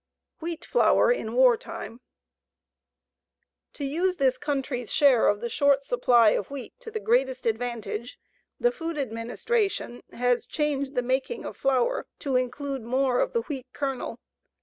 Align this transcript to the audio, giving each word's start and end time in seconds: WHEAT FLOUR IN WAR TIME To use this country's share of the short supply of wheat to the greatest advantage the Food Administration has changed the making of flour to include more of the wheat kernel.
WHEAT 0.39 0.65
FLOUR 0.65 1.11
IN 1.11 1.33
WAR 1.35 1.55
TIME 1.55 2.01
To 3.73 3.85
use 3.85 4.15
this 4.15 4.35
country's 4.39 4.91
share 4.91 5.27
of 5.27 5.41
the 5.41 5.47
short 5.47 5.83
supply 5.83 6.31
of 6.31 6.49
wheat 6.49 6.73
to 6.79 6.89
the 6.89 6.99
greatest 6.99 7.45
advantage 7.45 8.17
the 8.59 8.71
Food 8.71 8.97
Administration 8.97 10.01
has 10.13 10.47
changed 10.47 10.95
the 10.95 11.03
making 11.03 11.45
of 11.45 11.55
flour 11.55 12.07
to 12.17 12.35
include 12.35 12.81
more 12.81 13.19
of 13.19 13.33
the 13.33 13.41
wheat 13.41 13.67
kernel. 13.73 14.19